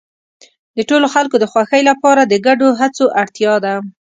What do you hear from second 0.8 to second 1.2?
ټولو